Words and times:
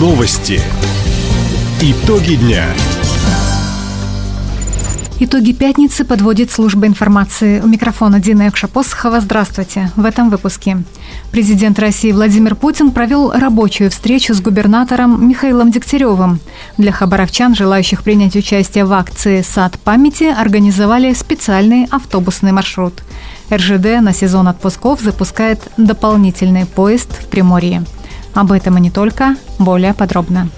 Новости. 0.00 0.62
Итоги 1.82 2.36
дня. 2.36 2.64
Итоги 5.18 5.52
пятницы 5.52 6.06
подводит 6.06 6.50
служба 6.50 6.86
информации. 6.86 7.60
У 7.60 7.66
микрофона 7.66 8.18
Дина 8.18 8.48
Экшапосхова. 8.48 9.20
Здравствуйте. 9.20 9.90
В 9.96 10.06
этом 10.06 10.30
выпуске. 10.30 10.78
Президент 11.30 11.78
России 11.78 12.12
Владимир 12.12 12.54
Путин 12.54 12.92
провел 12.92 13.30
рабочую 13.30 13.90
встречу 13.90 14.32
с 14.32 14.40
губернатором 14.40 15.28
Михаилом 15.28 15.70
Дегтяревым. 15.70 16.40
Для 16.78 16.92
хабаровчан, 16.92 17.54
желающих 17.54 18.02
принять 18.02 18.36
участие 18.36 18.86
в 18.86 18.94
акции 18.94 19.42
«Сад 19.42 19.78
памяти», 19.80 20.34
организовали 20.34 21.12
специальный 21.12 21.86
автобусный 21.90 22.52
маршрут. 22.52 23.02
РЖД 23.52 24.00
на 24.00 24.14
сезон 24.14 24.48
отпусков 24.48 25.02
запускает 25.02 25.60
дополнительный 25.76 26.64
поезд 26.64 27.10
в 27.22 27.26
Приморье. 27.26 27.84
Об 28.34 28.52
этом 28.52 28.78
и 28.78 28.80
не 28.80 28.90
только, 28.90 29.36
более 29.58 29.94
подробно. 29.94 30.48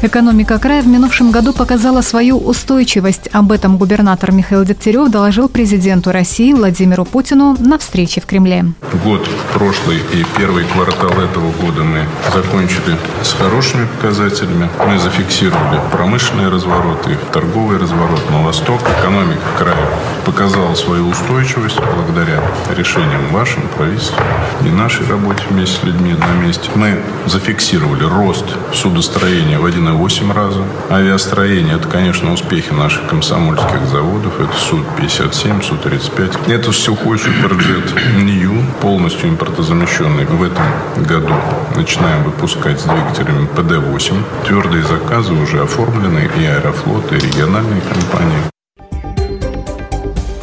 Экономика 0.00 0.60
края 0.60 0.80
в 0.82 0.86
минувшем 0.86 1.32
году 1.32 1.52
показала 1.52 2.02
свою 2.02 2.38
устойчивость. 2.38 3.28
Об 3.32 3.50
этом 3.50 3.78
губернатор 3.78 4.30
Михаил 4.30 4.64
Дегтярев 4.64 5.10
доложил 5.10 5.48
президенту 5.48 6.12
России 6.12 6.52
Владимиру 6.52 7.04
Путину 7.04 7.56
на 7.58 7.78
встрече 7.78 8.20
в 8.20 8.26
Кремле. 8.26 8.64
Год 9.04 9.28
прошлый 9.52 9.96
и 9.96 10.24
первый 10.36 10.64
квартал 10.66 11.10
этого 11.10 11.50
года 11.60 11.82
мы 11.82 12.06
закончили 12.32 12.96
с 13.24 13.32
хорошими 13.32 13.86
показателями. 13.86 14.70
Мы 14.86 15.00
зафиксировали 15.00 15.80
промышленный 15.90 16.48
разворот 16.48 17.04
и 17.08 17.16
торговый 17.32 17.78
разворот 17.78 18.30
на 18.30 18.44
восток. 18.44 18.80
Экономика 19.00 19.42
края 19.58 19.88
показала 20.24 20.76
свою 20.76 21.08
устойчивость 21.08 21.80
благодаря 21.96 22.40
решениям 22.76 23.32
вашим, 23.32 23.62
правительства 23.76 24.22
и 24.64 24.68
нашей 24.68 25.06
работе 25.08 25.42
вместе 25.50 25.80
с 25.80 25.84
людьми 25.84 26.14
на 26.14 26.46
месте. 26.46 26.70
Мы 26.76 27.00
зафиксировали 27.26 28.04
рост 28.04 28.44
судостроения 28.72 29.58
в 29.58 29.64
1,8 29.64 29.88
8 29.98 30.32
раза. 30.32 30.62
Авиастроение– 30.90 31.74
это, 31.76 31.88
конечно, 31.88 32.32
успехи 32.32 32.72
наших 32.72 33.08
комсомольских 33.08 33.84
заводов. 33.86 34.40
Это 34.40 34.56
Су-57, 34.56 35.62
Су-35. 35.62 36.52
Это 36.52 36.70
все 36.70 36.94
Суперджет 36.94 37.92
Нью, 38.16 38.62
полностью 38.80 39.30
импортозамещенный 39.30 40.24
в 40.24 40.42
этом 40.42 40.64
году. 41.04 41.34
Начинаем 41.74 42.22
выпускать 42.22 42.80
с 42.80 42.84
двигателями 42.84 43.48
ПД-8. 43.56 44.22
Твердые 44.46 44.84
заказы 44.84 45.32
уже 45.32 45.62
оформлены 45.62 46.30
и 46.38 46.44
Аэрофлот, 46.44 47.12
и 47.12 47.16
региональные 47.16 47.80
компании. 47.80 48.57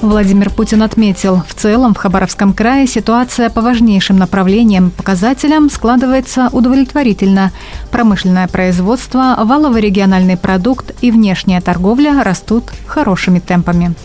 Владимир 0.06 0.52
Путин 0.52 0.84
отметил, 0.84 1.42
в 1.48 1.56
целом 1.56 1.94
в 1.94 1.98
Хабаровском 1.98 2.54
крае 2.54 2.86
ситуация 2.86 3.50
по 3.50 3.62
важнейшим 3.62 4.18
направлениям 4.18 4.92
показателям 4.92 5.70
складывается 5.70 6.50
удовлетворительно. 6.52 7.52
Промышленное 7.92 8.48
производство, 8.48 9.36
валовый 9.44 9.82
региональный 9.82 10.38
продукт 10.38 10.94
и 11.02 11.12
внешняя 11.12 11.60
торговля 11.60 12.24
растут 12.24 12.72
хорошими 12.86 13.40
темпами. 13.40 13.96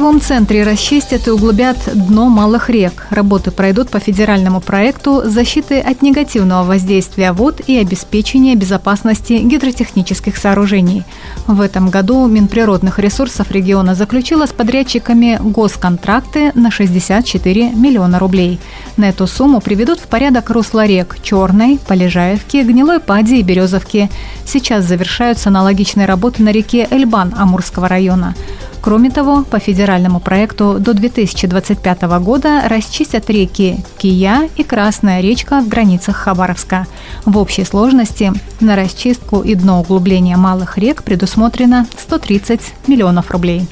Краевом 0.00 0.22
центре 0.22 0.62
расчистят 0.62 1.28
и 1.28 1.30
углубят 1.30 1.76
дно 1.92 2.30
малых 2.30 2.70
рек. 2.70 3.06
Работы 3.10 3.50
пройдут 3.50 3.90
по 3.90 4.00
федеральному 4.00 4.62
проекту 4.62 5.20
защиты 5.26 5.78
от 5.78 6.00
негативного 6.00 6.64
воздействия 6.64 7.32
вод 7.32 7.60
и 7.66 7.76
обеспечения 7.76 8.54
безопасности 8.54 9.34
гидротехнических 9.34 10.38
сооружений. 10.38 11.04
В 11.46 11.60
этом 11.60 11.90
году 11.90 12.26
Минприродных 12.28 12.98
ресурсов 12.98 13.50
региона 13.50 13.94
заключила 13.94 14.46
с 14.46 14.54
подрядчиками 14.54 15.36
госконтракты 15.38 16.52
на 16.54 16.70
64 16.70 17.72
миллиона 17.72 18.18
рублей. 18.18 18.58
На 18.96 19.10
эту 19.10 19.26
сумму 19.26 19.60
приведут 19.60 20.00
в 20.00 20.06
порядок 20.06 20.48
русла 20.48 20.86
рек 20.86 21.18
Черной, 21.22 21.78
Полежаевки, 21.86 22.62
Гнилой 22.62 23.00
Пади 23.00 23.40
и 23.40 23.42
Березовки. 23.42 24.08
Сейчас 24.46 24.86
завершаются 24.86 25.50
аналогичные 25.50 26.06
работы 26.06 26.42
на 26.42 26.52
реке 26.52 26.88
Эльбан 26.90 27.34
Амурского 27.36 27.86
района. 27.86 28.34
Кроме 28.80 29.10
того, 29.10 29.44
по 29.44 29.58
федеральному 29.58 30.20
проекту 30.20 30.78
до 30.78 30.94
2025 30.94 32.02
года 32.20 32.62
расчистят 32.66 33.28
реки 33.28 33.84
Кия 33.98 34.48
и 34.56 34.62
Красная 34.62 35.20
речка 35.20 35.60
в 35.60 35.68
границах 35.68 36.16
Хабаровска. 36.16 36.86
В 37.26 37.36
общей 37.36 37.64
сложности 37.64 38.32
на 38.60 38.76
расчистку 38.76 39.42
и 39.42 39.54
дноуглубление 39.54 40.36
малых 40.36 40.78
рек 40.78 41.02
предусмотрено 41.02 41.86
130 41.98 42.60
миллионов 42.86 43.30
рублей. 43.30 43.66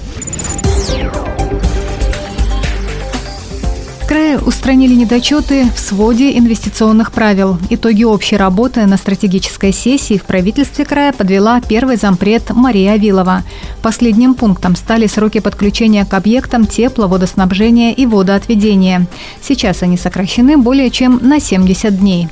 Устранили 4.47 4.95
недочеты 4.95 5.67
в 5.75 5.79
своде 5.79 6.39
инвестиционных 6.39 7.13
правил. 7.13 7.59
Итоги 7.71 8.05
общей 8.05 8.37
работы 8.37 8.87
на 8.87 8.97
стратегической 8.97 9.73
сессии 9.73 10.19
в 10.19 10.25
правительстве 10.25 10.85
края 10.85 11.13
подвела 11.13 11.61
первый 11.61 11.97
зампред 11.97 12.51
Мария 12.51 12.93
Авилова. 12.93 13.43
Последним 13.83 14.35
пунктом 14.35 14.77
стали 14.77 15.07
сроки 15.07 15.41
подключения 15.41 16.05
к 16.05 16.15
объектам 16.15 16.67
тепло, 16.67 17.09
водоснабжения 17.09 17.93
и 17.93 18.07
водоотведения. 18.07 19.07
Сейчас 19.43 19.83
они 19.83 19.97
сокращены 19.97 20.57
более 20.57 20.91
чем 20.91 21.19
на 21.23 21.41
70 21.41 21.99
дней. 21.99 22.29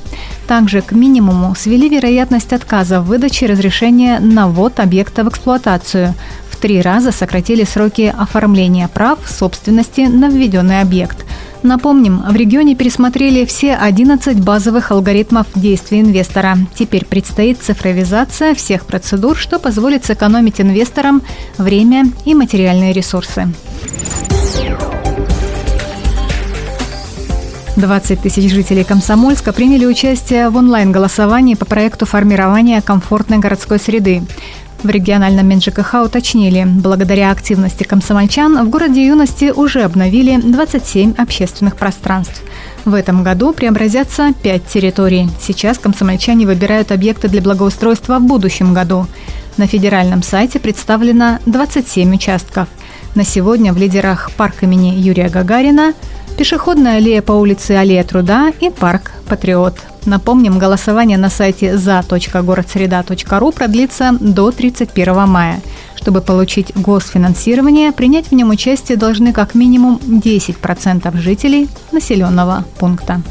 Также 0.47 0.81
к 0.81 0.93
минимуму 0.93 1.55
свели 1.55 1.89
вероятность 1.89 2.53
отказа 2.53 3.01
в 3.01 3.07
выдаче 3.07 3.47
разрешения 3.47 4.19
на 4.19 4.47
ввод 4.47 4.79
объекта 4.79 5.23
в 5.23 5.29
эксплуатацию. 5.29 6.15
В 6.49 6.57
три 6.57 6.81
раза 6.81 7.11
сократили 7.11 7.63
сроки 7.63 8.13
оформления 8.17 8.87
прав 8.87 9.19
собственности 9.27 10.01
на 10.01 10.27
введенный 10.29 10.81
объект. 10.81 11.26
Напомним, 11.67 12.23
в 12.25 12.33
регионе 12.33 12.75
пересмотрели 12.75 13.43
все 13.43 13.75
11 13.75 14.39
базовых 14.39 14.91
алгоритмов 14.91 15.47
действий 15.53 15.99
инвестора. 15.99 16.55
Теперь 16.73 17.03
предстоит 17.03 17.61
цифровизация 17.61 18.55
всех 18.55 18.85
процедур, 18.85 19.35
что 19.35 19.59
позволит 19.59 20.05
сэкономить 20.05 20.61
инвесторам 20.61 21.21
время 21.57 22.05
и 22.23 22.33
материальные 22.35 22.93
ресурсы. 22.93 23.49
20 27.75 28.21
тысяч 28.21 28.49
жителей 28.49 28.85
Комсомольска 28.85 29.51
приняли 29.51 29.85
участие 29.85 30.47
в 30.47 30.55
онлайн-голосовании 30.55 31.55
по 31.55 31.65
проекту 31.65 32.05
формирования 32.05 32.81
комфортной 32.81 33.39
городской 33.39 33.77
среды. 33.77 34.23
В 34.87 34.89
региональном 34.89 35.49
МинЖКХ 35.49 35.95
уточнили, 36.05 36.65
благодаря 36.65 37.31
активности 37.31 37.83
комсомольчан 37.83 38.65
в 38.65 38.69
городе 38.69 39.05
юности 39.05 39.51
уже 39.53 39.81
обновили 39.81 40.39
27 40.39 41.15
общественных 41.17 41.75
пространств. 41.75 42.41
В 42.85 42.93
этом 42.93 43.21
году 43.21 43.51
преобразятся 43.51 44.33
5 44.41 44.65
территорий. 44.65 45.27
Сейчас 45.41 45.77
комсомольчане 45.77 46.45
выбирают 46.45 46.93
объекты 46.93 47.27
для 47.27 47.41
благоустройства 47.41 48.17
в 48.19 48.21
будущем 48.21 48.73
году. 48.73 49.07
На 49.57 49.67
федеральном 49.67 50.23
сайте 50.23 50.57
представлено 50.57 51.39
27 51.45 52.15
участков. 52.15 52.69
На 53.13 53.25
сегодня 53.25 53.73
в 53.73 53.77
лидерах 53.77 54.31
парк 54.37 54.63
имени 54.63 54.95
Юрия 54.95 55.27
Гагарина, 55.27 55.95
пешеходная 56.37 56.95
аллея 56.95 57.21
по 57.21 57.33
улице 57.33 57.71
Аллея 57.71 58.05
Труда 58.05 58.53
и 58.61 58.69
парк 58.69 59.11
Патриот. 59.27 59.96
Напомним, 60.07 60.57
голосование 60.57 61.17
на 61.17 61.29
сайте 61.29 61.77
за.городсреда.ру 61.77 63.51
продлится 63.51 64.13
до 64.21 64.51
31 64.51 65.27
мая. 65.27 65.59
Чтобы 65.97 66.21
получить 66.21 66.71
госфинансирование, 66.75 67.91
принять 67.91 68.27
в 68.27 68.31
нем 68.31 68.49
участие 68.49 68.97
должны 68.97 69.33
как 69.33 69.53
минимум 69.53 69.97
10% 69.97 71.17
жителей 71.17 71.67
населенного 71.91 72.63
пункта. 72.79 73.21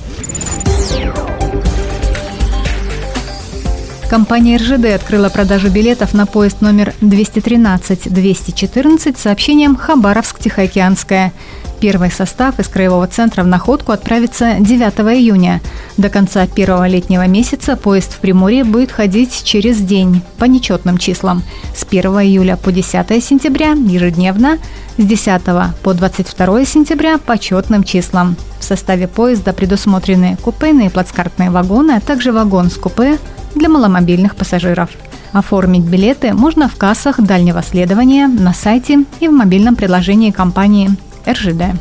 Компания 4.11 4.59
РЖД 4.59 4.97
открыла 4.97 5.31
продажу 5.31 5.71
билетов 5.71 6.13
на 6.13 6.27
поезд 6.27 6.61
номер 6.61 6.93
213-214 7.01 9.17
с 9.17 9.23
сообщением 9.23 9.77
«Хабаровск-Тихоокеанская». 9.77 11.33
Первый 11.81 12.11
состав 12.11 12.59
из 12.59 12.69
Краевого 12.69 13.07
центра 13.07 13.43
в 13.43 13.47
Находку 13.47 13.93
отправится 13.93 14.57
9 14.61 14.83
июня. 15.19 15.61
До 15.99 16.09
конца 16.09 16.47
первого 16.47 16.89
летнего 16.89 17.27
месяца 17.27 17.77
поезд 17.77 18.15
в 18.15 18.19
Приморье 18.19 18.65
будет 18.65 18.91
ходить 18.91 19.43
через 19.45 19.79
день 19.79 20.23
по 20.39 20.47
нечетным 20.47 20.97
числам. 20.97 21.43
С 21.75 21.85
1 21.85 22.05
июля 22.21 22.57
по 22.57 22.73
10 22.73 23.23
сентября 23.23 23.73
ежедневно, 23.73 24.59
с 24.97 25.05
10 25.05 25.43
по 25.83 25.93
22 25.93 26.65
сентября 26.65 27.19
по 27.19 27.37
четным 27.37 27.85
числам. 27.85 28.37
В 28.59 28.65
составе 28.65 29.07
поезда 29.07 29.53
предусмотрены 29.53 30.39
купейные 30.43 30.89
плацкартные 30.89 31.51
вагоны, 31.51 31.93
а 31.93 32.01
также 32.01 32.33
вагон 32.33 32.71
с 32.71 32.77
купе 32.77 33.19
для 33.55 33.69
маломобильных 33.69 34.35
пассажиров. 34.35 34.89
Оформить 35.33 35.85
билеты 35.85 36.33
можно 36.33 36.69
в 36.69 36.77
кассах 36.77 37.21
дальнего 37.21 37.63
следования, 37.63 38.27
на 38.27 38.55
сайте 38.55 39.05
и 39.21 39.29
в 39.29 39.33
мобильном 39.33 39.77
приложении 39.77 40.31
компании 40.31 40.97
РЖД. 41.27 41.77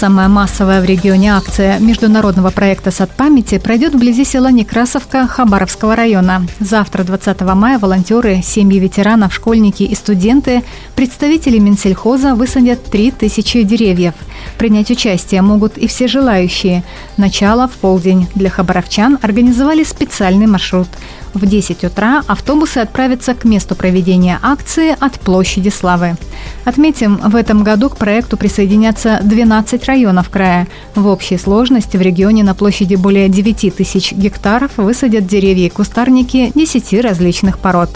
Самая 0.00 0.28
массовая 0.28 0.80
в 0.80 0.86
регионе 0.86 1.34
акция 1.34 1.78
международного 1.78 2.48
проекта 2.48 2.90
«Сад 2.90 3.10
памяти» 3.10 3.58
пройдет 3.58 3.92
вблизи 3.94 4.24
села 4.24 4.50
Некрасовка 4.50 5.26
Хабаровского 5.26 5.94
района. 5.94 6.46
Завтра, 6.58 7.04
20 7.04 7.42
мая, 7.42 7.78
волонтеры, 7.78 8.40
семьи 8.42 8.78
ветеранов, 8.78 9.34
школьники 9.34 9.82
и 9.82 9.94
студенты, 9.94 10.62
представители 10.96 11.58
Минсельхоза 11.58 12.34
высадят 12.34 12.82
3000 12.84 13.62
деревьев. 13.64 14.14
Принять 14.60 14.90
участие 14.90 15.40
могут 15.40 15.78
и 15.78 15.86
все 15.86 16.06
желающие. 16.06 16.84
Начало 17.16 17.66
в 17.66 17.72
полдень. 17.72 18.28
Для 18.34 18.50
хабаровчан 18.50 19.18
организовали 19.22 19.84
специальный 19.84 20.46
маршрут– 20.46 20.88
в 21.34 21.46
10 21.46 21.84
утра 21.84 22.22
автобусы 22.26 22.78
отправятся 22.78 23.34
к 23.34 23.44
месту 23.44 23.76
проведения 23.76 24.38
акции 24.42 24.96
от 24.98 25.20
площади 25.20 25.68
Славы. 25.68 26.16
Отметим, 26.64 27.16
в 27.18 27.36
этом 27.36 27.62
году 27.62 27.88
к 27.88 27.96
проекту 27.96 28.36
присоединятся 28.36 29.20
12 29.22 29.84
районов 29.84 30.28
края. 30.28 30.66
В 30.94 31.06
общей 31.06 31.38
сложности 31.38 31.96
в 31.96 32.00
регионе 32.00 32.42
на 32.42 32.54
площади 32.54 32.96
более 32.96 33.28
9 33.28 33.76
тысяч 33.76 34.12
гектаров 34.12 34.72
высадят 34.76 35.26
деревья 35.26 35.66
и 35.66 35.70
кустарники 35.70 36.50
10 36.54 37.00
различных 37.00 37.58
пород. 37.58 37.90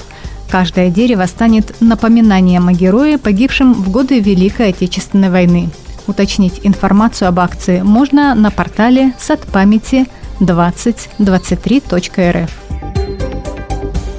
Каждое 0.49 0.91
дерево 0.91 1.27
станет 1.27 1.75
напоминанием 1.81 2.69
о 2.69 2.73
герое, 2.73 3.19
погибшем 3.19 3.75
в 3.75 3.91
годы 3.91 4.21
Великой 4.21 4.69
Отечественной 4.69 5.31
войны. 5.31 5.71
Уточнить 6.07 6.61
информацию 6.63 7.29
об 7.29 7.41
акции 7.41 7.83
можно 7.83 8.35
на 8.35 8.51
портале 8.51 9.13
садпамяти 9.19 10.07
2023.рф. 10.41 12.51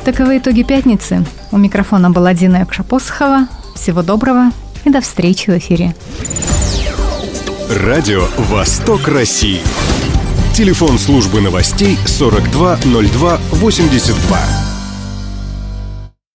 Таковы 0.04 0.38
итоги 0.38 0.62
пятницы. 0.64 1.24
У 1.52 1.58
микрофона 1.58 2.10
была 2.10 2.34
Дина 2.34 2.58
Якшапосхова. 2.58 3.48
Всего 3.76 4.02
доброго 4.04 4.52
и 4.84 4.90
до 4.90 5.00
встречи 5.02 5.50
в 5.50 5.58
эфире. 5.58 5.96
Радио 7.70 8.26
«Восток 8.38 9.08
России». 9.08 9.62
Телефон 10.54 11.00
службы 11.00 11.42
новостей 11.42 11.98
420282. 12.06 14.65